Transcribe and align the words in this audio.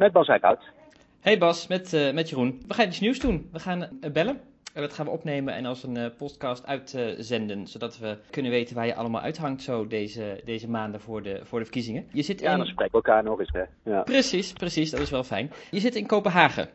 Met 0.00 0.12
Bas 0.12 0.28
Eickhout. 0.28 0.72
Hey 1.20 1.38
Bas, 1.38 1.66
met, 1.66 1.92
uh, 1.92 2.12
met 2.12 2.28
Jeroen. 2.28 2.62
We 2.66 2.74
gaan 2.74 2.86
iets 2.86 3.00
nieuws 3.00 3.18
doen. 3.18 3.48
We 3.52 3.58
gaan 3.58 3.80
uh, 3.80 4.10
bellen. 4.10 4.40
En 4.74 4.82
dat 4.82 4.92
gaan 4.92 5.06
we 5.06 5.12
opnemen 5.12 5.54
en 5.54 5.66
als 5.66 5.82
een 5.82 5.96
uh, 5.96 6.06
podcast 6.16 6.66
uitzenden, 6.66 7.66
zodat 7.66 7.98
we 7.98 8.18
kunnen 8.30 8.50
weten 8.50 8.74
waar 8.74 8.86
je 8.86 8.94
allemaal 8.94 9.20
uithangt 9.20 9.62
zo 9.62 9.86
deze, 9.86 10.40
deze 10.44 10.68
maanden 10.68 11.00
voor 11.00 11.22
de, 11.22 11.40
voor 11.42 11.58
de 11.58 11.64
verkiezingen. 11.64 12.06
Je 12.12 12.22
zit 12.22 12.40
ja, 12.40 12.52
in... 12.52 12.58
dan 12.58 12.66
spreken 12.66 13.00
we 13.00 13.06
elkaar 13.06 13.22
nog 13.22 13.38
eens, 13.40 13.52
hè. 13.52 13.90
Ja. 13.90 14.02
Precies, 14.02 14.52
precies, 14.52 14.90
dat 14.90 15.00
is 15.00 15.10
wel 15.10 15.24
fijn. 15.24 15.52
Je 15.70 15.80
zit 15.80 15.94
in 15.94 16.06
Kopenhagen. 16.06 16.68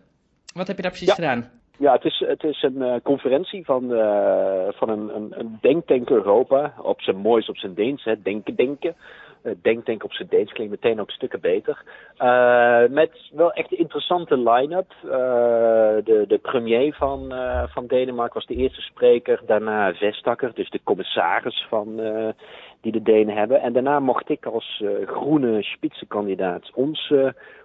Wat 0.53 0.67
heb 0.67 0.75
je 0.75 0.81
daar 0.81 0.91
precies 0.91 1.13
gedaan? 1.13 1.51
Ja, 1.77 1.93
het 1.93 2.05
is, 2.05 2.23
het 2.27 2.43
is 2.43 2.63
een 2.63 2.77
uh, 2.77 2.95
conferentie 3.03 3.65
van, 3.65 3.91
uh, 3.91 4.67
van 4.69 4.89
een, 4.89 5.15
een, 5.15 5.33
een 5.39 5.57
denktank 5.61 6.09
Europa. 6.09 6.73
Op 6.81 7.01
zijn 7.01 7.17
moois, 7.17 7.49
op 7.49 7.57
zijn 7.57 7.73
Deens, 7.73 8.03
hè. 8.03 8.21
Denken, 8.21 8.55
denken. 8.55 8.95
Uh, 9.43 9.53
denktank 9.61 10.03
op 10.03 10.13
zijn 10.13 10.27
Deens 10.27 10.51
klinkt 10.51 10.71
meteen 10.71 11.01
ook 11.01 11.11
stukken 11.11 11.39
beter. 11.39 11.83
met 12.89 13.29
wel 13.31 13.51
echt 13.51 13.71
een 13.71 13.77
interessante 13.77 14.37
line-up. 14.37 14.93
de, 16.05 16.25
de 16.27 16.39
premier 16.41 16.93
van, 16.93 17.33
van 17.73 17.87
Denemarken 17.87 18.33
was 18.33 18.45
de 18.45 18.55
eerste 18.55 18.81
spreker. 18.81 19.41
Daarna 19.45 19.93
Vestakker, 19.93 20.51
dus 20.53 20.69
de 20.69 20.79
commissaris 20.83 21.65
van, 21.69 21.99
die 22.85 23.01
de 23.01 23.11
Denen 23.11 23.35
hebben. 23.35 23.61
En 23.61 23.73
daarna 23.73 23.99
mocht 23.99 24.29
ik 24.29 24.45
als 24.45 24.83
groene 25.05 25.63
spitsenkandidaat 25.63 26.71
ons 26.73 27.13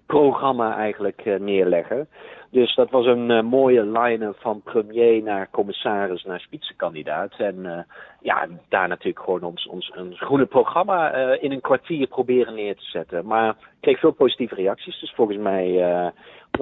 programma 0.07 0.77
eigenlijk 0.77 1.39
neerleggen. 1.39 2.09
Dus 2.51 2.75
dat 2.75 2.91
was 2.91 3.07
een 3.07 3.31
uh, 3.31 3.43
mooie 3.43 3.85
line 3.85 4.35
van 4.39 4.63
premier 4.63 5.23
naar 5.23 5.49
commissaris 5.51 6.25
naar 6.25 6.41
spitsenkandidaat. 6.41 7.33
En 7.39 7.57
uh, 7.59 7.79
ja, 8.21 8.49
daar 8.69 8.89
natuurlijk 8.89 9.25
gewoon 9.25 9.43
ons, 9.43 9.67
ons 9.67 9.93
een 9.95 10.15
groene 10.17 10.47
programma 10.47 11.15
uh, 11.15 11.43
in 11.43 11.53
een 11.53 11.61
kwartier 11.61 12.07
proberen 12.07 12.55
neer 12.55 12.77
te 12.77 12.85
zetten. 12.85 13.27
Maar 13.27 13.49
ik 13.49 13.57
kreeg 13.81 13.99
veel 13.99 14.13
positieve 14.13 14.55
reacties, 14.55 15.01
dus 15.01 15.13
volgens 15.15 15.39
mij 15.39 15.67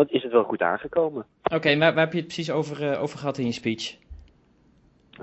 is 0.06 0.22
het 0.22 0.33
wel 0.33 0.45
goed 0.45 0.62
aangekomen. 0.62 1.25
Oké, 1.55 1.75
maar 1.75 1.95
waar 1.95 2.05
heb 2.05 2.12
je 2.12 2.19
het 2.19 2.27
precies 2.27 2.50
over, 2.50 2.98
over 2.98 3.19
gehad 3.19 3.39
in 3.39 3.47
je 3.47 3.53
speech? 3.53 4.08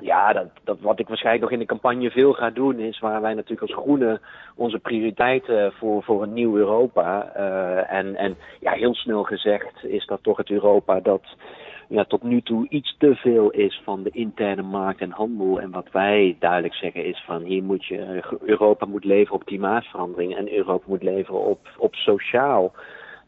Ja, 0.02 0.34
dat, 0.34 0.48
dat, 0.64 0.80
wat 0.80 1.00
ik 1.00 1.08
waarschijnlijk 1.08 1.44
nog 1.44 1.54
in 1.54 1.60
de 1.60 1.66
campagne 1.74 2.12
veel 2.12 2.34
ga 2.34 2.50
doen, 2.50 2.80
is 2.80 3.00
waar 3.00 3.22
wij 3.22 3.34
natuurlijk 3.34 3.62
als 3.62 3.84
Groenen 3.84 4.22
onze 4.56 4.80
prioriteiten 4.80 5.74
voor, 5.74 6.04
voor 6.04 6.24
een 6.24 6.34
nieuw 6.34 6.58
Europa. 6.58 7.32
Uh, 7.38 7.92
en, 7.92 8.16
en 8.16 8.36
ja, 8.60 8.72
heel 8.72 8.96
snel 8.96 9.24
gezegd 9.24 9.84
is 9.84 10.06
dat 10.06 10.24
toch 10.24 10.38
het 10.38 10.50
Europa 10.50 11.00
dat 11.00 11.22
ja, 11.88 12.04
tot 12.04 12.24
nu 12.24 12.42
toe 12.42 12.66
iets 12.70 12.96
te 12.98 13.16
veel 13.16 13.50
is 13.50 13.82
van 13.84 14.04
de 14.04 14.10
interne 14.10 14.62
markt 14.62 15.02
en 15.02 15.12
handel. 15.12 15.60
En 15.60 15.72
wat 15.72 15.92
wij 15.92 16.36
duidelijk 16.40 16.74
zeggen 16.74 17.06
is 17.06 17.24
van 17.26 17.42
hier 17.42 17.64
moet 17.64 17.86
je, 17.86 18.24
Europa 18.46 18.86
moet 18.86 19.04
leveren 19.04 19.40
op 19.40 19.46
klimaatverandering 19.46 20.36
en 20.36 20.54
Europa 20.54 20.86
moet 20.88 21.04
leveren 21.04 21.42
op, 21.42 21.60
op 21.78 21.96
sociaal. 21.96 22.74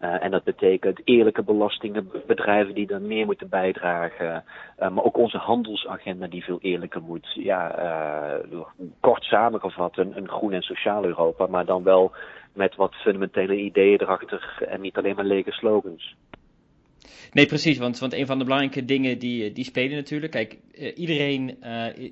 Uh, 0.02 0.24
en 0.24 0.32
dat 0.32 0.44
betekent 0.44 1.02
eerlijke 1.04 1.44
belastingen, 1.44 2.12
bedrijven 2.28 2.74
die 2.74 2.88
dan 2.88 3.08
meer 3.08 3.26
moeten 3.26 3.50
bijdragen. 3.50 4.44
Uh, 4.80 4.90
maar 4.90 5.04
ook 5.04 5.18
onze 5.18 5.38
handelsagenda 5.38 6.28
die 6.28 6.44
veel 6.44 6.60
eerlijker 6.62 7.02
moet. 7.02 7.28
Ja, 7.34 7.80
uh, 8.52 8.60
kort 9.00 9.24
samengevat, 9.24 9.98
een, 9.98 10.18
een 10.18 10.30
groen 10.30 10.54
en 10.54 10.62
sociaal 10.62 11.04
Europa, 11.04 11.46
maar 11.46 11.66
dan 11.66 11.84
wel 11.84 12.12
met 12.54 12.76
wat 12.76 12.94
fundamentele 12.94 13.56
ideeën 13.56 14.02
erachter 14.02 14.66
en 14.68 14.82
niet 14.82 14.98
alleen 14.98 15.16
maar 15.16 15.26
lege 15.26 15.52
slogans. 15.52 16.16
Nee, 17.32 17.46
precies, 17.46 17.78
want, 17.78 18.00
want 18.00 18.14
een 18.14 18.26
van 18.26 18.38
de 18.38 18.44
belangrijke 18.44 18.86
dingen 18.86 19.20
die, 19.20 19.52
die 19.52 19.64
spelen 19.64 19.96
natuurlijk. 19.96 20.32
Kijk, 20.32 20.58
iedereen 20.96 21.64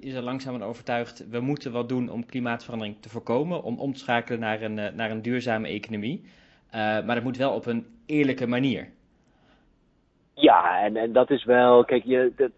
is 0.02 0.14
er 0.14 0.22
langzaam 0.22 0.54
aan 0.54 0.64
overtuigd. 0.64 1.30
We 1.30 1.40
moeten 1.40 1.72
wat 1.72 1.90
doen 1.90 2.10
om 2.10 2.26
klimaatverandering 2.26 2.98
te 3.00 3.10
voorkomen. 3.10 3.64
Om 3.64 3.80
om 3.80 3.94
te 3.94 4.00
schakelen 4.00 4.40
naar 4.40 4.62
een, 4.62 4.96
naar 4.96 5.12
een 5.12 5.22
duurzame 5.22 5.68
economie. 5.68 6.24
Uh, 6.76 6.82
maar 6.82 7.16
dat 7.16 7.24
moet 7.24 7.38
wel 7.38 7.52
op 7.52 7.66
een 7.66 7.86
eerlijke 8.06 8.48
manier. 8.48 8.88
Ja, 10.34 10.84
en, 10.84 10.98
en 10.98 11.14
dat 11.14 11.30
is 11.30 11.44
wel, 11.44 11.86
kijk, 11.86 12.04
je, 12.04 12.32
dat, 12.36 12.52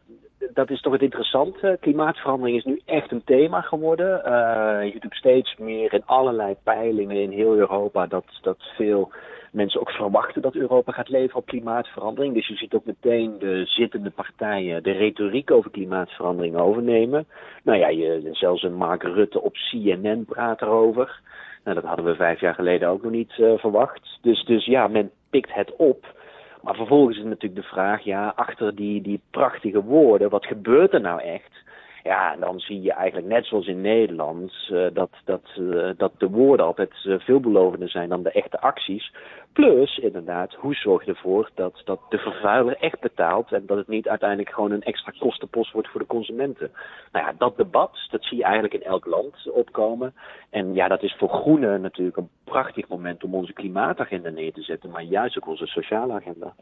dat 0.53 0.69
is 0.69 0.81
toch 0.81 0.94
het 0.94 1.01
interessante. 1.01 1.78
Klimaatverandering 1.81 2.57
is 2.57 2.63
nu 2.63 2.81
echt 2.85 3.11
een 3.11 3.23
thema 3.23 3.61
geworden. 3.61 4.22
Uh, 4.25 4.94
je 4.94 5.00
ziet 5.01 5.13
steeds 5.13 5.56
meer 5.57 5.94
in 5.94 6.06
allerlei 6.06 6.56
peilingen 6.63 7.22
in 7.22 7.31
heel 7.31 7.56
Europa 7.56 8.06
dat, 8.07 8.25
dat 8.41 8.57
veel 8.75 9.11
mensen 9.52 9.80
ook 9.80 9.91
verwachten 9.91 10.41
dat 10.41 10.56
Europa 10.56 10.91
gaat 10.91 11.09
leveren 11.09 11.35
op 11.35 11.46
klimaatverandering. 11.46 12.34
Dus 12.34 12.47
je 12.47 12.56
ziet 12.56 12.74
ook 12.74 12.85
meteen 12.85 13.40
de 13.40 13.66
zittende 13.66 14.09
partijen 14.09 14.84
de 14.84 14.91
retoriek 14.91 15.52
over 15.52 15.72
klimaatverandering 15.72 16.56
overnemen. 16.56 17.25
Nou 17.63 17.80
ja, 17.80 17.88
je, 17.88 18.30
zelfs 18.31 18.63
een 18.63 18.74
Mark 18.74 19.03
Rutte 19.03 19.41
op 19.41 19.53
CNN 19.53 20.25
praat 20.25 20.62
erover. 20.62 21.19
Nou, 21.63 21.75
dat 21.75 21.88
hadden 21.88 22.06
we 22.06 22.16
vijf 22.16 22.40
jaar 22.40 22.53
geleden 22.53 22.90
ook 22.90 23.03
nog 23.03 23.12
niet 23.12 23.38
uh, 23.38 23.57
verwacht. 23.57 24.18
Dus, 24.22 24.46
dus 24.46 24.66
ja, 24.66 24.88
men 24.88 25.12
pikt 25.30 25.53
het 25.53 25.75
op. 25.75 26.16
Maar 26.62 26.75
vervolgens 26.75 27.18
is 27.18 27.24
natuurlijk 27.24 27.56
de 27.56 27.68
vraag, 27.68 28.03
ja, 28.03 28.34
achter 28.36 28.75
die, 28.75 29.02
die 29.02 29.22
prachtige 29.31 29.84
woorden, 29.84 30.30
wat 30.30 30.46
gebeurt 30.46 30.94
er 30.94 31.02
nou 31.02 31.22
echt? 31.22 31.66
Ja, 32.07 32.35
dan 32.35 32.59
zie 32.59 32.81
je 32.81 32.94
eigenlijk 32.94 33.28
net 33.28 33.45
zoals 33.45 33.68
in 33.68 33.81
Nederland 33.81 34.53
uh, 34.72 34.88
dat, 34.94 35.09
dat, 35.25 35.41
uh, 35.59 35.90
dat 35.97 36.12
de 36.18 36.29
woorden 36.29 36.66
altijd 36.66 36.94
uh, 37.03 37.19
veelbelovender 37.19 37.90
zijn 37.90 38.09
dan 38.09 38.23
de 38.23 38.31
echte 38.31 38.62
acties. 38.62 39.13
Plus, 39.53 39.97
inderdaad, 39.97 40.53
hoe 40.53 40.73
zorg 40.73 41.06
je 41.06 41.12
ervoor 41.12 41.50
dat, 41.53 41.81
dat 41.85 42.00
de 42.09 42.18
vervuiler 42.18 42.78
echt 42.79 43.00
betaalt 43.00 43.51
en 43.51 43.66
dat 43.66 43.78
het 43.78 43.88
niet 43.88 44.07
uiteindelijk 44.07 44.50
gewoon 44.50 44.72
een 44.72 44.84
extra 44.84 45.12
kostenpost 45.19 45.72
wordt 45.72 45.88
voor 45.90 46.00
de 46.00 46.07
consumenten. 46.07 46.72
Nou 47.12 47.25
ja, 47.25 47.34
dat 47.38 47.57
debat, 47.57 48.07
dat 48.09 48.24
zie 48.24 48.38
je 48.38 48.44
eigenlijk 48.44 48.74
in 48.74 48.84
elk 48.84 49.06
land 49.06 49.50
opkomen. 49.51 50.13
En 50.50 50.74
ja, 50.74 50.88
dat 50.88 51.03
is 51.03 51.16
voor 51.18 51.29
groenen 51.29 51.81
natuurlijk 51.81 52.18
een 52.18 52.29
prachtig 52.44 52.88
moment 52.88 53.24
om 53.24 53.35
onze 53.35 53.53
klimaatagenda 53.53 54.29
neer 54.29 54.53
te 54.53 54.62
zetten, 54.62 54.89
maar 54.89 55.03
juist 55.03 55.38
ook 55.38 55.47
onze 55.47 55.66
sociale 55.66 56.13
agenda. 56.13 56.53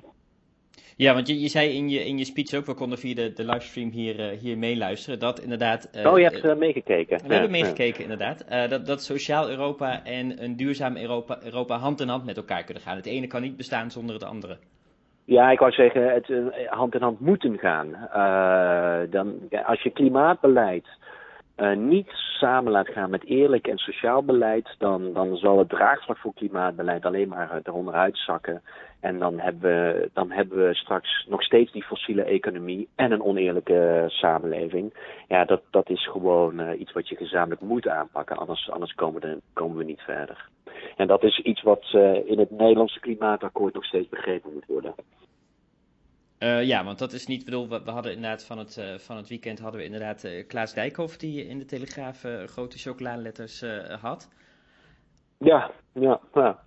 Ja, 0.97 1.13
want 1.13 1.28
je, 1.28 1.41
je 1.41 1.47
zei 1.47 1.69
in 1.69 1.90
je, 1.90 2.06
in 2.06 2.18
je 2.18 2.25
speech 2.25 2.53
ook, 2.53 2.66
we 2.66 2.74
konden 2.74 2.97
via 2.97 3.16
de, 3.16 3.34
de 3.34 3.46
livestream 3.46 3.90
hier, 3.90 4.19
uh, 4.19 4.40
hier 4.40 4.58
meeluisteren, 4.58 5.19
dat 5.19 5.40
inderdaad... 5.40 5.90
Uh, 5.96 6.12
oh, 6.12 6.18
je 6.18 6.24
hebt 6.24 6.44
uh, 6.44 6.56
meegekeken. 6.56 7.18
We 7.18 7.28
ja, 7.28 7.31
hebben 7.31 7.52
meegekeken, 7.52 7.97
ja. 7.97 8.12
inderdaad. 8.12 8.69
dat, 8.69 8.86
dat 8.86 9.03
sociaal 9.03 9.50
Europa 9.50 10.03
en 10.03 10.44
een 10.44 10.56
duurzaam 10.56 10.97
Europa, 10.97 11.40
Europa 11.44 11.78
hand 11.78 12.02
in 12.02 12.08
hand 12.08 12.25
met 12.25 12.38
elkaar 12.38 12.63
kunnen 12.63 12.84
gaan. 12.84 12.96
Het 12.96 13.06
ene 13.06 13.28
kan 13.28 13.41
niet 13.41 13.58
bestaan 13.58 13.91
zonder 13.91 14.16
het 14.16 14.24
andere. 14.24 14.58
Ja, 15.25 15.52
ik 15.52 15.59
wou 15.59 15.72
zeggen, 15.72 16.13
het 16.13 16.31
hand 16.69 16.96
in 16.96 17.02
hand 17.02 17.19
moeten 17.19 17.57
gaan. 17.57 17.90
dan, 19.09 19.34
als 19.66 19.81
je 19.81 19.90
klimaatbeleid 19.90 20.86
uh, 21.57 21.75
niet 21.75 22.09
samen 22.09 22.71
laat 22.71 22.88
gaan 22.88 23.09
met 23.09 23.25
eerlijk 23.25 23.67
en 23.67 23.77
sociaal 23.77 24.23
beleid, 24.23 24.75
dan, 24.77 25.13
dan 25.13 25.35
zal 25.35 25.57
het 25.57 25.69
draagvlak 25.69 26.17
voor 26.17 26.33
klimaatbeleid 26.33 27.05
alleen 27.05 27.27
maar 27.27 27.59
eronder 27.63 27.93
uitzakken. 27.93 28.61
En 28.99 29.19
dan 29.19 29.39
hebben, 29.39 29.61
we, 29.61 30.09
dan 30.13 30.31
hebben 30.31 30.67
we 30.67 30.73
straks 30.75 31.25
nog 31.29 31.44
steeds 31.44 31.71
die 31.71 31.83
fossiele 31.83 32.23
economie 32.23 32.88
en 32.95 33.11
een 33.11 33.23
oneerlijke 33.23 34.05
samenleving. 34.07 34.94
Ja, 35.27 35.45
dat, 35.45 35.61
dat 35.69 35.89
is 35.89 36.07
gewoon 36.07 36.73
iets 36.79 36.91
wat 36.91 37.07
je 37.07 37.15
gezamenlijk 37.15 37.61
moet 37.61 37.88
aanpakken, 37.88 38.38
anders, 38.38 38.69
anders 38.69 38.94
komen, 38.94 39.41
komen 39.53 39.77
we 39.77 39.83
niet 39.83 40.01
verder. 40.01 40.49
En 40.95 41.07
dat 41.07 41.23
is 41.23 41.39
iets 41.39 41.61
wat 41.61 41.85
in 42.25 42.39
het 42.39 42.51
Nederlandse 42.51 42.99
klimaatakkoord 42.99 43.73
nog 43.73 43.85
steeds 43.85 44.09
begrepen 44.09 44.53
moet 44.53 44.65
worden. 44.67 44.95
Uh, 46.40 46.63
ja, 46.63 46.84
want 46.84 47.00
dat 47.00 47.12
is 47.12 47.28
niet, 47.28 47.46
bedoel, 47.46 47.68
we, 47.68 47.91
hadden 47.91 48.13
inderdaad 48.13 48.46
van 48.46 48.57
het, 48.57 48.78
uh, 48.78 48.97
van 48.97 49.18
het 49.18 49.29
weekend 49.29 49.59
hadden 49.59 49.79
we 49.79 49.85
inderdaad 49.85 50.23
uh, 50.23 50.47
Klaas 50.47 50.73
Dijkhoff 50.73 51.18
die 51.18 51.47
in 51.47 51.57
de 51.57 51.66
Telegraaf 51.66 52.23
grote 52.46 52.78
chocoladeletters 52.78 53.63
had. 54.01 54.29
Ja, 55.40 55.72
ja, 55.94 56.19
ja. 56.34 56.59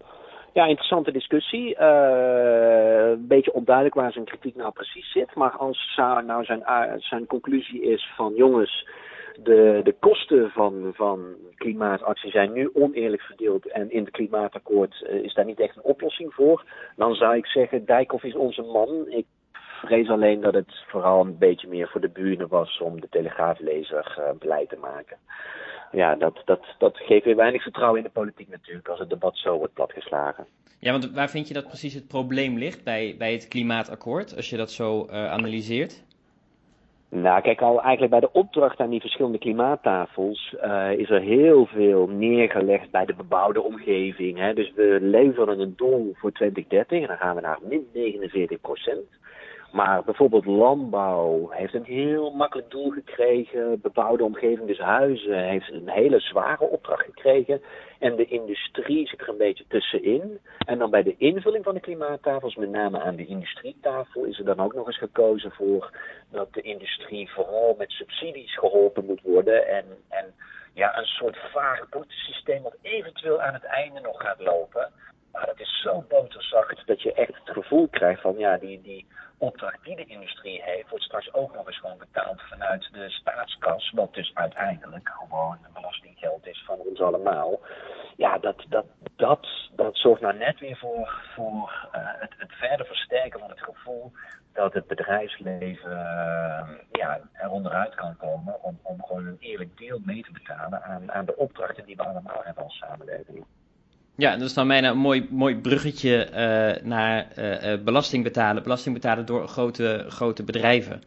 Ja, 0.52 0.66
interessante 0.66 1.12
discussie. 1.12 1.80
een 1.80 3.26
beetje 3.26 3.52
onduidelijk 3.52 3.94
waar 3.94 4.12
zijn 4.12 4.24
kritiek 4.24 4.56
nou 4.56 4.72
precies 4.72 5.12
zit. 5.12 5.34
Maar 5.34 5.50
als 5.50 6.00
nou 6.26 6.44
zijn, 6.44 6.62
zijn 6.98 7.26
conclusie 7.26 7.82
is 7.82 8.12
van 8.16 8.34
jongens, 8.34 8.88
de, 9.42 9.80
de 9.84 9.94
kosten 10.00 10.50
van, 10.50 10.90
van 10.94 11.34
klimaatactie 11.56 12.30
zijn 12.30 12.52
nu 12.52 12.70
oneerlijk 12.72 13.22
verdeeld 13.22 13.66
en 13.66 13.90
in 13.90 14.04
het 14.04 14.10
klimaatakkoord 14.10 15.06
is 15.22 15.34
daar 15.34 15.44
niet 15.44 15.60
echt 15.60 15.76
een 15.76 15.82
oplossing 15.82 16.34
voor. 16.34 16.64
Dan 16.96 17.14
zou 17.14 17.36
ik 17.36 17.46
zeggen, 17.46 17.84
Dijkhoff 17.84 18.24
is 18.24 18.34
onze 18.34 18.62
man. 18.62 19.04
Ik 19.08 19.26
vrees 19.78 20.08
alleen 20.08 20.40
dat 20.40 20.54
het 20.54 20.84
vooral 20.86 21.20
een 21.20 21.38
beetje 21.38 21.68
meer 21.68 21.88
voor 21.88 22.00
de 22.00 22.08
buren 22.08 22.48
was 22.48 22.80
om 22.80 23.00
de 23.00 23.08
telegraaflezer 23.10 24.16
uh, 24.18 24.24
blij 24.38 24.66
te 24.66 24.76
maken. 24.76 25.16
Ja, 25.92 26.14
dat, 26.14 26.42
dat, 26.44 26.64
dat 26.78 26.96
geeft 26.96 27.24
weer 27.24 27.36
weinig 27.36 27.62
vertrouwen 27.62 27.98
in 27.98 28.04
de 28.04 28.10
politiek 28.10 28.48
natuurlijk 28.48 28.88
als 28.88 28.98
het 28.98 29.10
debat 29.10 29.36
zo 29.36 29.56
wordt 29.56 29.74
platgeslagen. 29.74 30.46
Ja, 30.78 30.92
want 30.92 31.10
waar 31.10 31.30
vind 31.30 31.48
je 31.48 31.54
dat 31.54 31.66
precies 31.66 31.94
het 31.94 32.08
probleem 32.08 32.58
ligt 32.58 32.84
bij, 32.84 33.14
bij 33.18 33.32
het 33.32 33.48
klimaatakkoord, 33.48 34.36
als 34.36 34.50
je 34.50 34.56
dat 34.56 34.70
zo 34.70 35.06
uh, 35.06 35.30
analyseert? 35.30 36.06
Nou, 37.10 37.40
kijk, 37.40 37.60
al 37.60 37.82
eigenlijk 37.82 38.10
bij 38.10 38.20
de 38.20 38.32
opdracht 38.32 38.80
aan 38.80 38.90
die 38.90 39.00
verschillende 39.00 39.38
klimaattafels 39.38 40.54
uh, 40.64 40.92
is 40.92 41.10
er 41.10 41.20
heel 41.20 41.66
veel 41.66 42.06
neergelegd 42.06 42.90
bij 42.90 43.04
de 43.04 43.14
bebouwde 43.14 43.62
omgeving. 43.62 44.38
Hè. 44.38 44.54
Dus 44.54 44.72
we 44.74 44.98
leveren 45.00 45.60
een 45.60 45.74
doel 45.76 46.14
voor 46.14 46.32
2030 46.32 47.00
en 47.00 47.06
dan 47.06 47.16
gaan 47.16 47.34
we 47.34 47.40
naar 47.40 47.58
min 47.68 47.86
49 47.92 48.60
procent. 48.60 49.06
Maar 49.70 50.04
bijvoorbeeld 50.04 50.44
landbouw 50.44 51.48
heeft 51.50 51.74
een 51.74 51.84
heel 51.84 52.30
makkelijk 52.30 52.70
doel 52.70 52.90
gekregen. 52.90 53.80
Bebouwde 53.80 54.24
omgeving, 54.24 54.66
dus 54.66 54.78
huizen, 54.78 55.38
heeft 55.38 55.72
een 55.72 55.88
hele 55.88 56.20
zware 56.20 56.64
opdracht 56.64 57.04
gekregen. 57.04 57.62
En 57.98 58.16
de 58.16 58.24
industrie 58.24 59.08
zit 59.08 59.20
er 59.20 59.28
een 59.28 59.36
beetje 59.36 59.64
tussenin. 59.68 60.38
En 60.58 60.78
dan 60.78 60.90
bij 60.90 61.02
de 61.02 61.14
invulling 61.18 61.64
van 61.64 61.74
de 61.74 61.80
klimaattafels, 61.80 62.56
met 62.56 62.70
name 62.70 63.00
aan 63.00 63.16
de 63.16 63.26
industrietafel, 63.26 64.24
is 64.24 64.38
er 64.38 64.44
dan 64.44 64.60
ook 64.60 64.74
nog 64.74 64.86
eens 64.86 64.98
gekozen 64.98 65.50
voor 65.50 65.90
dat 66.30 66.52
de 66.52 66.62
industrie 66.62 67.30
vooral 67.30 67.74
met 67.78 67.90
subsidies 67.90 68.58
geholpen 68.58 69.04
moet 69.04 69.22
worden. 69.22 69.68
En, 69.68 69.84
en 70.08 70.34
ja, 70.74 70.98
een 70.98 71.04
soort 71.04 71.36
vaag 71.52 71.88
boetesysteem 71.88 72.62
dat 72.62 72.76
eventueel 72.82 73.40
aan 73.40 73.54
het 73.54 73.64
einde 73.64 74.00
nog 74.00 74.22
gaat 74.22 74.40
lopen. 74.40 74.90
Maar 75.38 75.46
dat 75.46 75.60
is 75.60 75.80
zo 75.80 76.04
boterzacht 76.08 76.86
dat 76.86 77.02
je 77.02 77.12
echt 77.12 77.34
het 77.34 77.50
gevoel 77.50 77.88
krijgt 77.88 78.20
van 78.20 78.38
ja, 78.38 78.56
die, 78.56 78.80
die 78.82 79.06
opdracht 79.36 79.84
die 79.84 79.96
de 79.96 80.04
industrie 80.04 80.62
heeft, 80.62 80.88
wordt 80.88 81.04
straks 81.04 81.34
ook 81.34 81.54
nog 81.54 81.66
eens 81.66 81.78
gewoon 81.78 81.98
betaald 81.98 82.42
vanuit 82.42 82.88
de 82.92 83.10
staatskas. 83.10 83.90
Wat 83.94 84.14
dus 84.14 84.30
uiteindelijk 84.34 85.08
gewoon 85.08 85.58
belastinggeld 85.74 86.46
is 86.46 86.62
van 86.66 86.78
ons 86.78 87.00
allemaal. 87.00 87.60
Ja, 88.16 88.38
dat, 88.38 88.64
dat, 88.68 88.84
dat, 89.16 89.48
dat 89.76 89.96
zorgt 89.96 90.20
nou 90.20 90.36
net 90.36 90.58
weer 90.58 90.76
voor, 90.76 91.22
voor 91.34 91.88
uh, 91.94 92.00
het, 92.20 92.34
het 92.36 92.52
verder 92.52 92.86
versterken 92.86 93.40
van 93.40 93.50
het 93.50 93.60
gevoel 93.62 94.12
dat 94.52 94.72
het 94.72 94.86
bedrijfsleven 94.86 95.90
uh, 95.90 96.68
ja, 96.92 97.20
er 97.32 97.50
onderuit 97.50 97.94
kan 97.94 98.16
komen 98.16 98.62
om, 98.62 98.78
om 98.82 99.04
gewoon 99.04 99.26
een 99.26 99.36
eerlijk 99.40 99.78
deel 99.78 100.00
mee 100.04 100.22
te 100.22 100.32
betalen 100.32 100.82
aan, 100.82 101.12
aan 101.12 101.24
de 101.24 101.36
opdrachten 101.36 101.84
die 101.84 101.96
we 101.96 102.02
allemaal 102.02 102.40
hebben 102.44 102.64
als 102.64 102.78
samenleving. 102.78 103.44
Ja, 104.18 104.32
dat 104.32 104.48
is 104.48 104.54
dan 104.54 104.68
bijna 104.68 104.90
een 104.90 104.98
mooi, 104.98 105.26
mooi 105.30 105.56
bruggetje 105.56 106.28
uh, 106.30 106.86
naar 106.86 107.26
uh, 107.38 107.84
belasting 107.84 108.24
betalen. 108.24 108.62
Belasting 108.62 108.94
betalen 108.94 109.26
door 109.26 109.48
grote, 109.48 110.04
grote 110.08 110.44
bedrijven. 110.44 111.02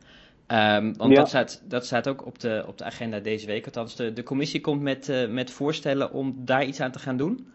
Um, 0.47 0.97
want 0.97 1.11
ja. 1.11 1.15
dat, 1.15 1.27
staat, 1.27 1.63
dat 1.69 1.85
staat 1.85 2.07
ook 2.07 2.25
op 2.25 2.39
de, 2.39 2.63
op 2.67 2.77
de 2.77 2.83
agenda 2.83 3.19
deze 3.19 3.47
week. 3.47 3.65
Althans, 3.65 3.95
de, 3.95 4.13
de 4.13 4.23
commissie 4.23 4.61
komt 4.61 4.81
met, 4.81 5.09
uh, 5.09 5.27
met 5.27 5.51
voorstellen 5.51 6.11
om 6.11 6.35
daar 6.37 6.63
iets 6.63 6.81
aan 6.81 6.91
te 6.91 6.99
gaan 6.99 7.17
doen. 7.17 7.51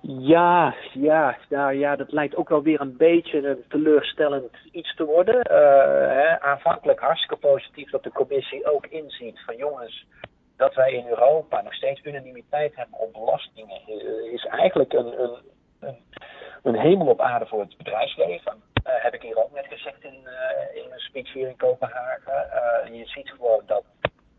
Ja, 0.00 0.74
ja, 0.92 1.36
nou 1.48 1.74
ja, 1.74 1.96
dat 1.96 2.12
lijkt 2.12 2.36
ook 2.36 2.48
wel 2.48 2.62
weer 2.62 2.80
een 2.80 2.96
beetje 2.96 3.48
een 3.48 3.64
teleurstellend 3.68 4.56
iets 4.72 4.94
te 4.94 5.04
worden. 5.04 5.40
Hè, 6.10 6.40
aanvankelijk 6.40 7.00
hartstikke 7.00 7.36
positief 7.36 7.90
dat 7.90 8.02
de 8.02 8.12
commissie 8.12 8.72
ook 8.74 8.86
inziet 8.86 9.40
van 9.46 9.56
jongens, 9.56 10.06
dat 10.56 10.74
wij 10.74 10.92
in 10.92 11.06
Europa 11.06 11.62
nog 11.62 11.74
steeds 11.74 12.04
unanimiteit 12.04 12.76
hebben 12.76 12.98
op 12.98 13.12
belastingen, 13.12 13.80
is 14.32 14.44
eigenlijk 14.44 14.92
een, 14.92 15.22
een, 15.22 15.36
een, 15.80 15.96
een 16.62 16.78
hemel 16.78 17.06
op 17.06 17.20
aarde 17.20 17.46
voor 17.46 17.60
het 17.60 17.76
bedrijfsleven. 17.76 18.62
Uh, 18.86 18.92
heb 19.02 19.14
ik 19.14 19.22
hier 19.22 19.44
ook 19.44 19.52
net 19.52 19.66
gezegd 19.66 20.04
in, 20.04 20.20
uh, 20.24 20.82
in 20.82 20.88
mijn 20.88 21.00
speech 21.00 21.32
hier 21.32 21.48
in 21.48 21.56
Kopenhagen. 21.56 22.94
Je 22.94 23.06
ziet 23.06 23.30
gewoon 23.30 23.62
dat, 23.66 23.84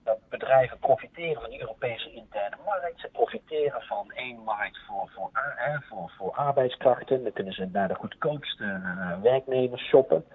dat 0.03 0.17
bedrijven 0.29 0.79
profiteren 0.79 1.41
van 1.41 1.49
die 1.49 1.59
Europese 1.59 2.11
interne 2.11 2.55
markt. 2.65 2.99
Ze 2.99 3.09
profiteren 3.11 3.81
van 3.81 4.11
één 4.15 4.39
markt 4.39 4.79
voor, 4.87 5.09
voor, 5.15 5.29
voor, 5.89 6.11
voor 6.17 6.31
arbeidskrachten. 6.31 7.23
Dan 7.23 7.33
kunnen 7.33 7.53
ze 7.53 7.69
naar 7.71 7.87
de 7.87 7.95
goedkoopste 7.95 8.81
werknemers 9.21 9.87
shoppen. 9.87 10.25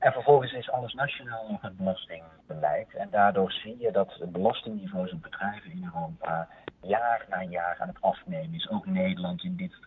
En 0.00 0.12
vervolgens 0.12 0.52
is 0.52 0.70
alles 0.70 0.94
nationaal 0.94 1.46
nog 1.50 1.62
het 1.62 1.76
belastingbeleid. 1.76 2.94
En 2.94 3.08
daardoor 3.10 3.52
zie 3.52 3.76
je 3.78 3.92
dat 3.92 4.16
de 4.18 4.26
belastingniveaus 4.26 5.12
op 5.12 5.22
bedrijven 5.22 5.70
in 5.70 5.90
Europa 5.94 6.48
jaar 6.82 7.26
na 7.28 7.42
jaar 7.42 7.76
aan 7.80 7.88
het 7.88 8.00
afnemen 8.00 8.54
is. 8.54 8.70
Ook 8.70 8.86
Nederland 8.86 9.44
in 9.44 9.56
dit 9.56 9.78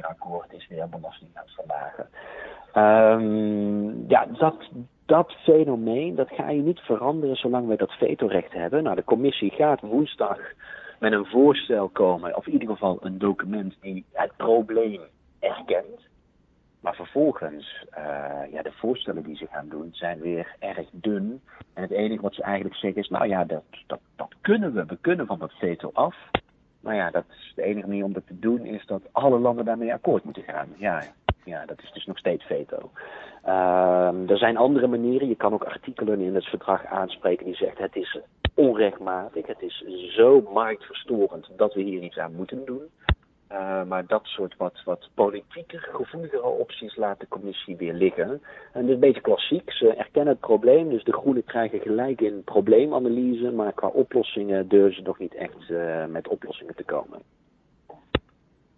akkoord 0.00 0.52
is 0.52 0.68
weer 0.68 0.88
belasting 0.88 1.30
aan 1.34 1.44
het 1.44 1.54
verlagen. 1.54 2.08
Um, 2.74 4.08
ja, 4.08 4.26
dat, 4.26 4.68
dat 5.06 5.32
fenomeen, 5.32 6.14
dat 6.14 6.28
ga 6.30 6.50
je 6.50 6.62
niet 6.62 6.80
veranderen 6.80 7.36
zolang 7.36 7.66
wij 7.66 7.76
dat 7.76 7.92
vetorecht 7.92 8.52
hebben. 8.52 8.82
Nou, 8.82 8.96
de 8.96 9.04
commissie 9.04 9.50
gaat 9.50 9.80
woensdag 9.80 10.38
met 10.98 11.12
een 11.12 11.26
voorstel 11.26 11.88
komen, 11.88 12.36
of 12.36 12.46
in 12.46 12.52
ieder 12.52 12.68
geval 12.68 12.98
een 13.00 13.18
document 13.18 13.76
die 13.80 14.04
het 14.12 14.36
probleem 14.36 15.00
erkent. 15.40 16.06
Maar 16.80 16.94
vervolgens, 16.94 17.84
uh, 17.98 18.52
ja, 18.52 18.62
de 18.62 18.72
voorstellen 18.72 19.22
die 19.22 19.36
ze 19.36 19.46
gaan 19.46 19.68
doen 19.68 19.88
zijn 19.92 20.20
weer 20.20 20.56
erg 20.58 20.86
dun. 20.90 21.40
En 21.74 21.82
het 21.82 21.90
enige 21.90 22.22
wat 22.22 22.34
ze 22.34 22.42
eigenlijk 22.42 22.76
zeggen 22.76 23.02
is, 23.02 23.08
nou 23.08 23.28
ja, 23.28 23.44
dat, 23.44 23.62
dat, 23.86 24.00
dat 24.16 24.34
kunnen 24.40 24.74
we. 24.74 24.84
We 24.84 24.98
kunnen 25.00 25.26
van 25.26 25.38
dat 25.38 25.52
veto 25.52 25.90
af. 25.92 26.16
Maar 26.80 26.94
ja, 26.94 27.10
dat 27.10 27.24
is 27.28 27.52
de 27.54 27.62
enige 27.62 27.86
manier 27.86 28.04
om 28.04 28.12
dat 28.12 28.26
te 28.26 28.38
doen 28.38 28.64
is 28.64 28.86
dat 28.86 29.02
alle 29.12 29.38
landen 29.38 29.64
daarmee 29.64 29.92
akkoord 29.92 30.24
moeten 30.24 30.42
gaan. 30.42 30.68
Ja, 30.76 31.02
ja 31.44 31.66
dat 31.66 31.82
is 31.82 31.92
dus 31.92 32.06
nog 32.06 32.18
steeds 32.18 32.44
veto. 32.44 32.90
Uh, 33.46 34.30
er 34.30 34.38
zijn 34.38 34.56
andere 34.56 34.86
manieren. 34.86 35.28
Je 35.28 35.36
kan 35.36 35.52
ook 35.52 35.64
artikelen 35.64 36.20
in 36.20 36.34
het 36.34 36.44
verdrag 36.44 36.84
aanspreken 36.84 37.44
die 37.44 37.54
zegt 37.54 37.78
het 37.78 37.96
is 37.96 38.18
onrechtmatig, 38.54 39.46
het 39.46 39.62
is 39.62 39.84
zo 40.14 40.40
marktverstorend 40.52 41.48
dat 41.56 41.74
we 41.74 41.82
hier 41.82 42.02
iets 42.02 42.18
aan 42.18 42.34
moeten 42.34 42.64
doen. 42.64 42.82
Uh, 43.52 43.82
maar 43.82 44.06
dat 44.06 44.24
soort 44.24 44.56
wat, 44.56 44.82
wat 44.84 45.08
politieker, 45.14 45.88
gevoeligere 45.92 46.48
opties 46.48 46.96
laat 46.96 47.20
de 47.20 47.28
commissie 47.28 47.76
weer 47.76 47.92
liggen. 47.92 48.30
En 48.30 48.40
dat 48.72 48.84
is 48.84 48.90
een 48.90 49.00
beetje 49.00 49.20
klassiek. 49.20 49.72
Ze 49.72 49.94
erkennen 49.94 50.32
het 50.32 50.40
probleem, 50.40 50.88
dus 50.88 51.04
de 51.04 51.12
groenen 51.12 51.44
krijgen 51.44 51.80
gelijk 51.80 52.20
in 52.20 52.42
probleemanalyse, 52.44 53.50
maar 53.50 53.72
qua 53.72 53.88
oplossingen 53.88 54.68
durven 54.68 54.94
ze 54.94 55.02
nog 55.02 55.18
niet 55.18 55.34
echt 55.34 55.68
uh, 55.68 56.04
met 56.04 56.28
oplossingen 56.28 56.74
te 56.74 56.84
komen. 56.84 57.18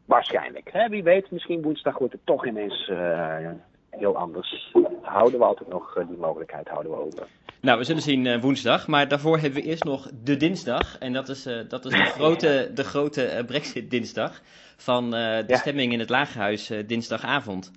Waarschijnlijk. 0.05 0.87
Wie 0.89 1.03
weet, 1.03 1.31
misschien 1.31 1.63
woensdag 1.63 1.99
wordt 1.99 2.13
het 2.13 2.27
toch 2.27 2.47
ineens 2.47 2.89
uh, 2.89 3.51
heel 3.91 4.17
anders. 4.17 4.73
Houden 5.03 5.39
we 5.39 5.45
altijd 5.45 5.69
nog 5.69 6.05
die 6.09 6.19
mogelijkheid 6.19 6.69
houden 6.69 6.93
we 6.93 6.99
open. 6.99 7.27
Nou, 7.63 7.79
we 7.79 7.85
zullen 7.85 8.03
zien 8.03 8.25
uh, 8.25 8.41
woensdag. 8.41 8.87
Maar 8.87 9.09
daarvoor 9.09 9.39
hebben 9.39 9.63
we 9.63 9.69
eerst 9.69 9.85
nog 9.85 10.11
de 10.25 10.37
dinsdag. 10.37 10.99
En 10.99 11.13
dat 11.13 11.29
is, 11.29 11.47
uh, 11.47 11.69
dat 11.69 11.85
is 11.85 11.91
de 11.93 12.05
grote, 12.19 12.71
de 12.75 12.85
grote 12.85 13.37
uh, 13.37 13.45
Brexit-dinsdag. 13.45 14.41
Van 14.77 15.11
de 15.11 15.45
ja. 15.47 15.57
stemming 15.57 15.93
in 15.93 15.99
het 15.99 16.09
Lagerhuis 16.09 16.73
dinsdagavond. 16.87 17.73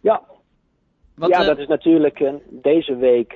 Ja. 0.00 0.22
Wat, 1.14 1.30
ja, 1.30 1.44
dat 1.44 1.58
is 1.58 1.66
natuurlijk 1.66 2.30
deze 2.48 2.96
week. 2.96 3.34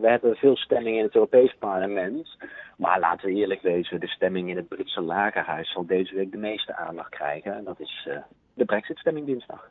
we 0.00 0.08
hebben 0.08 0.36
veel 0.36 0.56
stemming 0.56 0.96
in 0.96 1.02
het 1.02 1.14
Europees 1.14 1.54
Parlement. 1.58 2.36
Maar 2.76 3.00
laten 3.00 3.28
we 3.28 3.34
eerlijk 3.34 3.62
wezen, 3.62 4.00
de 4.00 4.08
stemming 4.08 4.48
in 4.50 4.56
het 4.56 4.68
Britse 4.68 5.00
Lagerhuis 5.00 5.72
zal 5.72 5.86
deze 5.86 6.14
week 6.14 6.30
de 6.30 6.38
meeste 6.38 6.76
aandacht 6.76 7.10
krijgen. 7.10 7.56
En 7.56 7.64
dat 7.64 7.80
is 7.80 8.08
de 8.54 8.64
Brexit-stemming 8.64 9.26
dinsdag. 9.26 9.70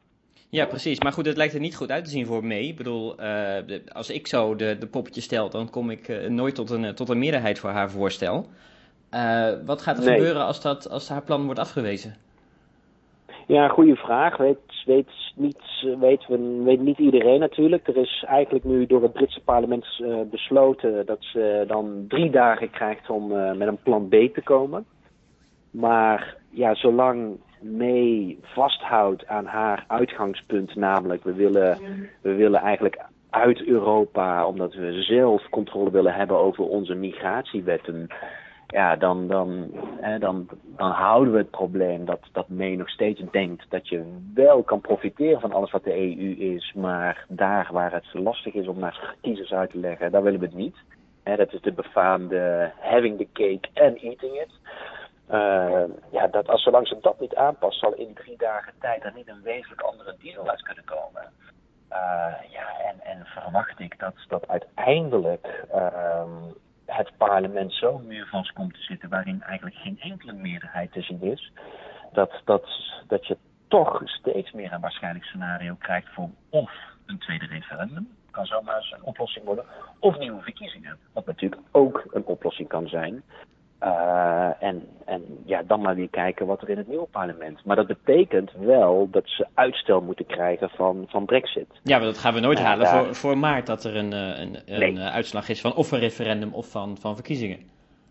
Ja, 0.52 0.66
precies. 0.66 1.00
Maar 1.00 1.12
goed, 1.12 1.26
het 1.26 1.38
lijkt 1.38 1.54
er 1.54 1.60
niet 1.60 1.76
goed 1.76 1.92
uit 1.92 2.04
te 2.04 2.10
zien 2.10 2.26
voor 2.26 2.46
me. 2.46 2.68
Ik 2.68 2.78
bedoel, 2.78 3.22
uh, 3.22 3.58
als 3.94 4.10
ik 4.10 4.28
zo 4.28 4.56
de, 4.56 4.78
de 4.78 4.88
poppetje 4.88 5.22
stel, 5.22 5.50
dan 5.50 5.70
kom 5.70 5.90
ik 5.90 6.08
uh, 6.08 6.28
nooit 6.28 6.56
tot 6.56 6.70
een, 6.70 6.96
tot 6.96 7.10
een 7.10 7.20
meerderheid 7.20 7.60
voor 7.60 7.70
haar 7.70 7.92
voorstel. 7.92 8.46
Uh, 9.12 9.50
wat 9.66 9.82
gaat 9.82 9.98
er 9.98 10.06
nee. 10.06 10.18
gebeuren 10.18 10.46
als, 10.46 10.62
dat, 10.62 10.90
als 10.90 11.10
haar 11.10 11.22
plan 11.22 11.46
wordt 11.46 11.60
afgewezen? 11.60 12.16
Ja, 13.48 13.68
goede 13.68 13.96
vraag. 13.96 14.38
Weet, 14.38 14.58
weet, 14.86 15.10
niet, 15.36 15.86
weet, 16.00 16.26
weet 16.64 16.82
niet 16.82 16.98
iedereen 16.98 17.40
natuurlijk. 17.40 17.88
Er 17.88 17.98
is 17.98 18.24
eigenlijk 18.28 18.66
nu 18.66 18.86
door 18.86 19.02
het 19.02 19.14
Britse 19.14 19.42
parlement 19.44 19.86
besloten 20.32 21.06
dat 21.06 21.18
ze 21.20 21.64
dan 21.68 22.06
drie 22.08 22.30
dagen 22.30 22.70
krijgt 22.70 23.10
om 23.10 23.28
met 23.58 23.68
een 23.68 23.82
plan 23.84 24.08
B 24.08 24.12
te 24.12 24.42
komen. 24.44 24.86
Maar 25.72 26.38
ja, 26.50 26.76
zolang 26.76 27.40
mee 27.62 28.40
vasthoudt 28.42 29.28
aan 29.28 29.46
haar 29.46 29.84
uitgangspunt, 29.88 30.76
namelijk 30.76 31.24
we 31.24 31.34
willen, 31.34 31.78
we 32.22 32.34
willen 32.34 32.60
eigenlijk 32.62 33.02
uit 33.30 33.66
Europa, 33.66 34.46
omdat 34.46 34.74
we 34.74 35.02
zelf 35.02 35.50
controle 35.50 35.92
willen 35.92 36.14
hebben 36.14 36.38
over 36.38 36.64
onze 36.64 36.94
migratiewetten, 36.94 38.08
ja, 38.68 38.96
dan, 38.96 39.28
dan, 39.28 39.72
hè, 40.00 40.20
dan, 40.20 40.48
dan 40.78 40.92
houden 40.92 41.34
we 41.34 41.40
het 41.40 41.50
probleem 41.50 42.06
dat, 42.06 42.20
dat 42.32 42.50
May 42.50 42.76
nog 42.76 42.90
steeds 42.90 43.22
denkt 43.32 43.66
dat 43.70 43.88
je 43.88 44.04
wel 44.34 44.64
kan 44.64 44.82
profiteren 44.82 45.40
van 45.40 45.52
alles 45.52 45.72
wat 45.72 45.84
de 45.84 45.96
EU 45.96 46.36
is, 46.56 46.74
maar 46.76 47.26
daar 47.28 47.70
waar 47.72 47.94
het 47.94 48.14
lastig 48.14 48.54
is 48.54 48.68
om 48.68 48.80
naar 48.80 49.16
kiezers 49.22 49.54
uit 49.54 49.70
te 49.70 49.78
leggen, 49.78 50.12
daar 50.12 50.24
willen 50.24 50.40
we 50.40 50.46
het 50.46 50.56
niet. 50.56 50.76
Hè, 51.24 51.36
dat 51.36 51.54
is 51.54 51.62
de 51.62 51.74
befaamde 51.74 52.72
having 52.80 53.18
the 53.18 53.28
cake 53.34 53.86
and 53.86 53.98
eating 54.02 54.34
it. 54.34 54.50
Uh, 55.32 55.84
ja, 56.12 56.28
dat 56.28 56.50
als 56.50 56.64
zolang 56.64 56.88
ze 56.88 56.98
dat 57.02 57.20
niet 57.20 57.36
aanpast, 57.36 57.80
zal 57.80 57.94
in 57.94 58.14
drie 58.14 58.38
dagen 58.38 58.74
tijd 58.80 59.04
er 59.04 59.14
niet 59.16 59.28
een 59.28 59.42
wezenlijk 59.42 59.82
andere 59.82 60.16
deal 60.20 60.50
uit 60.50 60.62
kunnen 60.62 60.84
komen. 60.84 61.32
Uh, 61.92 62.34
ja, 62.50 62.80
en, 62.86 63.00
en 63.04 63.26
verwacht 63.26 63.80
ik 63.80 64.00
dat, 64.00 64.14
dat 64.28 64.48
uiteindelijk 64.48 65.66
uh, 65.74 66.24
het 66.86 67.12
parlement 67.18 67.74
zo 67.74 67.98
muurvast 67.98 68.54
komt 68.54 68.74
te 68.74 68.82
zitten 68.82 69.10
waarin 69.10 69.42
eigenlijk 69.42 69.76
geen 69.76 70.00
enkele 70.00 70.34
meerderheid 70.34 70.92
te 70.92 71.02
zien 71.02 71.22
is, 71.22 71.52
dat, 72.12 72.42
dat, 72.46 72.66
dat 73.08 73.28
je 73.28 73.38
toch 73.68 74.02
steeds 74.04 74.52
meer 74.52 74.72
een 74.72 74.82
waarschijnlijk 74.82 75.26
scenario 75.26 75.76
krijgt 75.76 76.14
voor 76.14 76.30
of 76.50 76.72
een 77.06 77.20
tweede 77.20 77.46
referendum, 77.46 78.10
kan 78.32 78.46
zomaar 78.46 78.94
een 78.96 79.04
oplossing 79.04 79.46
worden, 79.46 79.66
of 80.00 80.18
nieuwe 80.18 80.42
verkiezingen, 80.42 80.98
wat 81.14 81.26
natuurlijk 81.26 81.62
ook 81.72 82.04
een 82.12 82.26
oplossing 82.26 82.68
kan 82.68 82.88
zijn. 82.88 83.24
En, 84.60 84.88
en 85.06 85.24
ja, 85.46 85.62
dan 85.68 85.82
maar 85.82 85.96
weer 85.96 86.10
kijken 86.10 86.46
wat 86.46 86.62
er 86.62 86.70
in 86.70 86.78
het 86.78 86.88
nieuwe 86.88 87.08
parlement. 87.12 87.66
Maar 87.66 87.76
dat 87.76 87.88
betekent 87.88 88.52
wel 88.60 89.08
dat 89.12 89.24
ze 89.26 89.48
uitstel 89.54 90.02
moeten 90.02 90.26
krijgen 90.26 90.70
van, 90.70 91.06
van 91.08 91.26
Brexit. 91.26 91.68
Ja, 91.84 91.98
maar 91.98 92.06
dat 92.06 92.18
gaan 92.18 92.34
we 92.34 92.40
nooit 92.40 92.60
halen 92.60 92.88
voor, 92.88 93.16
voor 93.16 93.38
maart 93.38 93.66
dat 93.66 93.84
er 93.84 93.96
een, 93.96 94.12
een, 94.12 94.58
een 94.66 95.00
uitslag 95.00 95.50
is 95.50 95.62
van 95.62 95.76
of 95.76 95.92
een 95.92 96.00
referendum 96.00 96.54
of 96.54 96.72
van, 96.72 96.98
van 96.98 97.16
verkiezingen. 97.16 97.60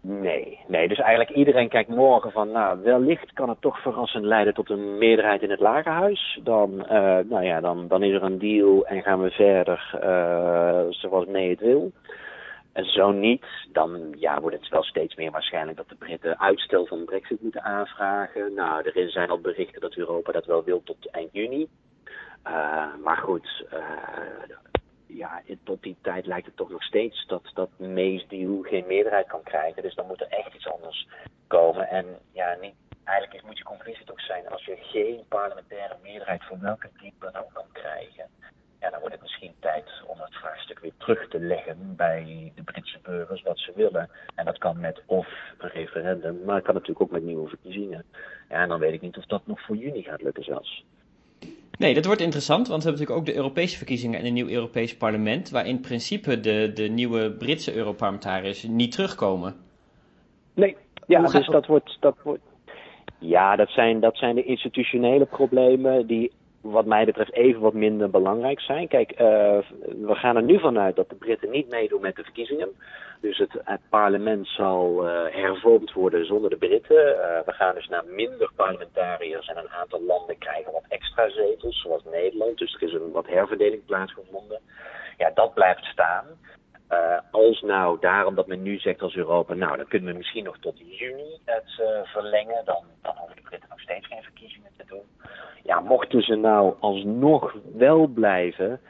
Nee, 0.03 0.59
nee, 0.67 0.89
dus 0.89 0.99
eigenlijk 0.99 1.31
iedereen 1.31 1.69
kijkt 1.69 1.89
morgen 1.89 2.31
van, 2.31 2.51
nou, 2.51 2.79
wellicht 2.83 3.33
kan 3.33 3.49
het 3.49 3.61
toch 3.61 3.83
verrassend 3.83 4.25
leiden 4.25 4.55
tot 4.55 4.71
een 4.71 4.99
meerderheid 4.99 5.43
in 5.43 5.51
het 5.51 5.61
lagerhuis. 5.61 6.41
Dan, 6.43 6.71
uh, 6.75 7.19
nou 7.29 7.43
ja, 7.43 7.61
dan, 7.61 7.89
dan 7.89 8.03
is 8.03 8.15
er 8.15 8.23
een 8.23 8.39
deal 8.39 8.87
en 8.87 9.03
gaan 9.03 9.21
we 9.23 9.31
verder 9.31 10.01
uh, 10.05 10.81
zoals 10.91 11.27
nee 11.27 11.51
het 11.51 11.61
wil. 11.61 11.93
En 12.73 12.85
zo 12.85 13.11
niet, 13.11 13.45
dan 13.73 14.15
ja, 14.19 14.41
wordt 14.41 14.57
het 14.57 14.69
wel 14.69 14.83
steeds 14.83 15.15
meer 15.15 15.31
waarschijnlijk 15.31 15.77
dat 15.77 15.89
de 15.89 15.95
Britten 15.95 16.39
uitstel 16.39 16.87
van 16.87 17.05
Brexit 17.05 17.43
moeten 17.43 17.63
aanvragen. 17.63 18.55
Nou, 18.55 18.91
er 18.91 19.11
zijn 19.11 19.31
al 19.31 19.41
berichten 19.41 19.81
dat 19.81 19.97
Europa 19.97 20.33
dat 20.33 20.47
wel 20.47 20.65
wil 20.65 20.83
tot 20.83 21.11
eind 21.11 21.33
juni. 21.33 21.69
Uh, 22.47 22.95
maar 23.05 23.17
goed, 23.17 23.65
ja, 25.07 25.43
tot 25.65 25.83
die 25.83 25.97
tijd 26.03 26.27
lijkt 26.27 26.47
het 26.47 26.57
toch 26.57 26.71
nog 26.71 26.83
steeds 26.83 27.27
dat, 27.27 27.51
dat 27.55 27.71
May's 27.79 28.27
deal 28.29 28.63
geen 28.63 28.87
meerderheid 28.87 29.27
kan 29.27 29.43
krijgen. 29.43 29.83
Dus 29.83 29.95
dan 29.95 30.07
moet 30.07 30.21
er 30.21 30.29
echt 30.29 30.55
iets 30.55 30.69
anders 30.69 31.09
komen. 31.47 31.89
En 31.89 32.07
ja, 32.33 32.57
niet, 32.61 32.75
eigenlijk 33.05 33.47
moet 33.47 33.59
je 33.59 33.65
conclusie 33.65 34.05
toch 34.05 34.21
zijn, 34.21 34.49
als 34.49 34.65
je 34.65 34.77
geen 34.81 35.25
parlementaire 35.29 35.97
meerderheid 36.03 36.45
voor 36.45 36.59
welke 36.61 36.89
deal 37.01 37.33
dan 37.33 37.43
ook 37.43 37.53
kan 37.53 37.73
krijgen, 37.73 38.25
ja, 38.81 38.91
dan 38.91 39.01
wordt 39.01 39.15
het 39.15 39.23
misschien 39.23 39.53
tijd 39.59 39.85
om 40.07 40.21
het 40.21 40.35
vraagstuk 40.35 40.79
weer 40.79 40.93
terug 40.97 41.29
te 41.29 41.41
leggen 41.41 41.97
bij 41.97 42.53
de 42.55 42.63
Britse 42.63 42.99
burgers 43.03 43.43
wat 43.43 43.59
ze 43.59 43.73
willen. 43.75 44.11
En 44.35 44.45
dat 44.45 44.59
kan 44.59 44.81
met 44.81 45.03
of 45.07 45.29
een 45.59 45.69
referendum, 45.69 46.45
maar 46.45 46.55
het 46.55 46.65
kan 46.65 46.75
natuurlijk 46.75 47.01
ook 47.01 47.11
met 47.11 47.23
nieuwe 47.23 47.49
verkiezingen. 47.49 48.05
Ja, 48.49 48.63
en 48.63 48.69
dan 48.69 48.79
weet 48.79 48.93
ik 48.93 49.01
niet 49.01 49.17
of 49.17 49.25
dat 49.27 49.43
nog 49.45 49.61
voor 49.61 49.77
juni 49.77 50.03
gaat 50.03 50.23
lukken 50.23 50.45
zelfs. 50.45 50.85
Nee, 51.79 51.95
dat 51.95 52.05
wordt 52.05 52.21
interessant, 52.21 52.69
want 52.69 52.83
we 52.83 52.89
hebben 52.89 53.01
natuurlijk 53.01 53.29
ook 53.29 53.35
de 53.35 53.43
Europese 53.43 53.77
verkiezingen 53.77 54.21
en 54.21 54.27
een 54.27 54.33
nieuw 54.33 54.49
Europees 54.49 54.97
parlement, 54.97 55.51
waar 55.51 55.67
in 55.67 55.81
principe 55.81 56.41
de, 56.41 56.71
de 56.75 56.89
nieuwe 56.89 57.33
Britse 57.33 57.75
Europarlementariërs 57.75 58.63
niet 58.63 58.93
terugkomen. 58.93 59.57
Nee, 60.55 60.77
ja, 61.07 61.23
dus 61.23 61.47
dat 61.47 61.67
wordt, 61.67 61.97
dat 62.01 62.17
wordt. 62.23 62.43
Ja, 63.19 63.57
dat 63.57 63.69
zijn, 63.69 64.01
dat 64.01 64.17
zijn 64.17 64.35
de 64.35 64.45
institutionele 64.45 65.27
problemen 65.27 66.07
die 66.07 66.33
wat 66.61 66.87
mij 66.87 67.05
betreft 67.05 67.33
even 67.33 67.61
wat 67.61 67.75
minder 67.75 68.11
belangrijk 68.11 68.61
zijn. 68.61 68.89
Kijk, 68.89 69.13
uh, 69.13 69.19
we 70.07 70.15
gaan 70.15 70.37
er 70.37 70.43
nu 70.43 70.59
vanuit 70.59 70.97
dat 70.97 71.09
de 71.09 71.15
Britten 71.15 71.51
niet 71.51 71.71
meedoen 71.71 72.01
met 72.01 72.17
de 72.17 72.23
verkiezingen. 72.23 72.69
Dus 73.21 73.39
het, 73.39 73.51
het 73.65 73.81
parlement 73.89 74.47
zal 74.47 75.07
uh, 75.07 75.23
hervormd 75.31 75.93
worden 75.93 76.27
zonder 76.27 76.51
de 76.51 76.57
Britten. 76.57 76.97
Uh, 76.97 77.41
we 77.45 77.53
gaan 77.53 77.75
dus 77.75 77.89
naar 77.89 78.05
minder 78.07 78.51
parlementariërs 78.57 79.47
en 79.47 79.57
een 79.57 79.71
aantal 79.71 80.03
landen 80.03 80.39
krijgen 80.39 80.73
wat 80.73 80.85
extra 80.89 81.29
zetels, 81.31 81.81
zoals 81.81 82.05
Nederland. 82.05 82.59
Dus 82.59 82.75
er 82.75 82.83
is 82.83 82.93
een 82.93 83.13
wat 83.13 83.27
herverdeling 83.27 83.85
plaatsgevonden. 83.85 84.61
Ja, 85.17 85.31
dat 85.35 85.55
blijft 85.55 85.85
staan. 85.85 86.27
Uh, 86.91 87.19
als 87.31 87.61
nou 87.61 88.01
daarom 88.01 88.35
dat 88.35 88.47
men 88.47 88.63
nu 88.63 88.79
zegt 88.79 89.03
als 89.03 89.17
Europa, 89.17 89.55
nou 89.55 89.77
dan 89.77 89.89
kunnen 89.89 90.13
we 90.13 90.19
misschien 90.19 90.45
nog 90.45 90.59
tot 90.59 90.79
juni 90.79 91.39
het 91.45 91.79
uh, 91.81 91.87
verlengen, 92.03 92.65
dan, 92.65 92.85
dan 93.03 93.15
hoeven 93.17 93.37
de 93.37 93.43
Britten 93.43 93.69
nog 93.69 93.81
steeds 93.81 94.07
geen 94.07 94.23
verkiezingen 94.23 94.71
te 94.77 94.85
doen. 94.87 95.03
Ja, 95.63 95.81
mochten 95.81 96.23
ze 96.23 96.35
nou 96.35 96.75
alsnog 96.81 97.57
wel 97.75 98.07
blijven, 98.07 98.81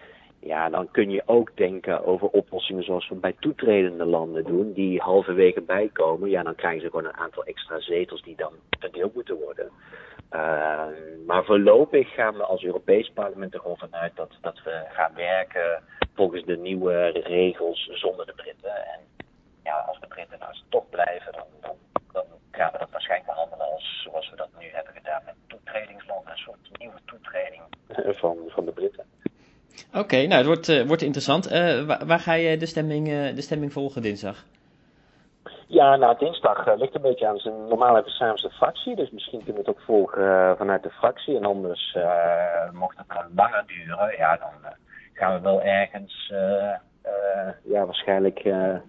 ja, 0.40 0.68
dan 0.68 0.90
kun 0.90 1.10
je 1.10 1.22
ook 1.26 1.56
denken 1.56 2.04
over 2.04 2.28
oplossingen 2.28 2.82
zoals 2.82 3.08
we 3.08 3.14
bij 3.14 3.34
toetredende 3.38 4.04
landen 4.04 4.44
doen, 4.44 4.72
die 4.72 5.00
halverwege 5.00 5.60
bijkomen. 5.60 6.30
Ja, 6.30 6.42
dan 6.42 6.54
krijgen 6.54 6.80
ze 6.80 6.90
gewoon 6.90 7.04
een 7.04 7.16
aantal 7.16 7.44
extra 7.44 7.80
zetels 7.80 8.22
die 8.22 8.36
dan 8.36 8.52
verdeeld 8.78 9.14
moeten 9.14 9.36
worden. 9.36 9.70
Uh, 10.32 10.84
maar 11.26 11.44
voorlopig 11.44 12.14
gaan 12.14 12.36
we 12.36 12.42
als 12.42 12.62
Europees 12.62 13.10
parlement 13.14 13.54
er 13.54 13.60
gewoon 13.60 13.76
vanuit 13.76 14.16
dat, 14.16 14.30
dat 14.40 14.62
we 14.64 14.84
gaan 14.88 15.12
werken 15.14 15.82
volgens 16.20 16.44
de 16.44 16.56
nieuwe 16.56 16.96
regels 17.08 17.90
zonder 17.92 18.26
de 18.26 18.32
Britten. 18.32 18.76
En 18.94 19.00
ja, 19.64 19.76
als 19.88 20.00
de 20.00 20.06
Britten 20.06 20.38
nou 20.38 20.52
toch 20.68 20.88
blijven, 20.90 21.32
dan, 21.32 21.46
dan, 21.60 21.76
dan 22.12 22.24
gaan 22.50 22.72
we 22.72 22.78
dat 22.78 22.90
waarschijnlijk 22.90 23.30
behandelen 23.30 23.70
als 23.70 24.02
zoals 24.02 24.30
we 24.30 24.36
dat 24.36 24.48
nu 24.58 24.66
hebben 24.72 24.94
gedaan 24.94 25.22
met 25.24 25.34
toetredingslanden. 25.46 26.32
Een 26.32 26.38
soort 26.38 26.78
nieuwe 26.78 27.00
toetreding 27.04 27.62
van, 28.22 28.36
van 28.46 28.64
de 28.64 28.72
Britten. 28.72 29.04
Oké, 29.94 30.16
nou 30.16 30.34
het 30.34 30.46
wordt, 30.46 30.68
uh, 30.68 30.86
wordt 30.86 31.02
interessant. 31.02 31.52
Uh, 31.52 31.82
waar, 31.82 32.06
waar, 32.06 32.20
ga 32.20 32.32
je 32.32 32.56
de 32.56 32.66
stemming, 32.66 33.08
uh, 33.08 33.34
de 33.34 33.42
stemming 33.42 33.72
volgen 33.72 34.02
dinsdag? 34.02 34.44
Ja, 35.66 35.96
nou 35.96 36.18
dinsdag 36.18 36.76
ligt 36.76 36.94
een 36.94 37.08
beetje 37.10 37.28
aan 37.28 37.38
zijn 37.38 37.68
normaal 37.68 37.94
hebben 37.94 38.12
we 38.12 38.18
samen 38.18 38.42
de 38.42 38.50
fractie, 38.50 38.96
dus 38.96 39.10
misschien 39.10 39.44
kunnen 39.44 39.62
we 39.62 39.68
het 39.68 39.78
ook 39.78 39.84
volgen 39.84 40.56
vanuit 40.56 40.82
de 40.82 40.90
fractie. 40.90 41.36
En 41.36 41.44
anders 41.44 41.96
mocht 42.72 42.98
het 42.98 43.08
dan 43.08 43.26
langer 43.34 43.64
duren, 43.66 44.16
ja 44.16 44.36
dan 44.36 44.72
gaan 45.20 45.34
we 45.34 45.40
wel 45.40 45.62
ergens 45.62 46.32
ja, 47.64 47.84
waarschijnlijk, 47.84 48.42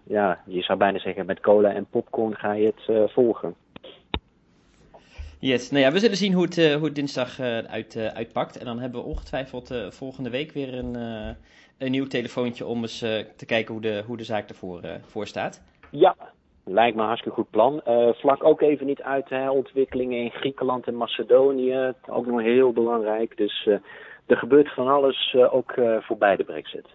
ja, 0.03 0.39
je 0.45 0.61
zou 0.61 0.77
bijna 0.77 0.99
zeggen 0.99 1.25
met 1.25 1.39
cola 1.39 1.73
en 1.73 1.85
popcorn 1.85 2.35
ga 2.35 2.53
je 2.53 2.73
het 2.75 3.11
volgen. 3.11 3.55
Yes, 5.39 5.71
nou 5.71 5.83
ja, 5.83 5.91
we 5.91 5.99
zullen 5.99 6.17
zien 6.17 6.33
hoe 6.33 6.43
het, 6.43 6.57
uh, 6.57 6.75
hoe 6.75 6.85
het 6.85 6.95
dinsdag 6.95 7.39
uh, 7.39 7.57
uit, 7.57 7.95
uh, 7.95 8.07
uitpakt. 8.07 8.57
En 8.57 8.65
dan 8.65 8.79
hebben 8.79 9.01
we 9.01 9.07
ongetwijfeld 9.07 9.73
volgende 9.89 10.29
week 10.29 10.51
weer 10.51 10.73
een, 10.73 10.95
een 11.77 11.91
nieuw 11.91 12.07
telefoontje 12.07 12.65
om 12.65 12.81
eens 12.81 12.99
te 13.35 13.45
kijken 13.45 13.73
hoe 13.73 13.81
de, 13.81 14.03
hoe 14.07 14.17
de 14.17 14.23
zaak 14.23 14.49
ervoor 14.49 14.81
voor 15.01 15.27
staat. 15.27 15.63
Ja, 15.89 16.15
lijkt 16.65 16.95
me 16.95 17.01
een 17.01 17.07
hartstikke 17.07 17.37
goed 17.37 17.49
plan. 17.49 17.81
vlak 18.15 18.43
ook 18.43 18.61
even 18.61 18.85
niet 18.85 19.01
uit 19.01 19.29
hè, 19.29 19.49
ontwikkelingen 19.49 20.19
in 20.19 20.31
Griekenland 20.31 20.87
en 20.87 20.95
Macedonië. 20.95 21.93
Ook 22.07 22.25
nog 22.25 22.41
heel 22.41 22.71
belangrijk. 22.71 23.37
Dus 23.37 23.69
er 24.31 24.37
gebeurt 24.37 24.73
van 24.73 24.87
alles 24.87 25.35
ook 25.51 25.73
voor 25.99 26.17
beide 26.17 26.43
brexit. 26.43 26.87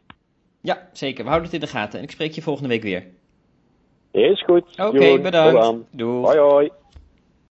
Ja, 0.61 0.89
zeker. 0.93 1.23
We 1.25 1.31
houden 1.31 1.51
het 1.51 1.61
in 1.61 1.67
de 1.67 1.73
gaten. 1.73 1.99
En 1.99 2.05
ik 2.05 2.11
spreek 2.11 2.33
je 2.33 2.43
volgende 2.43 2.69
week 2.69 2.83
weer. 2.83 3.05
Is 4.11 4.45
goed. 4.45 4.63
Oké, 4.71 4.85
okay, 4.85 5.21
bedankt. 5.21 5.87
Doei. 5.91 6.25
Hoi 6.25 6.39
hoi. 6.39 6.71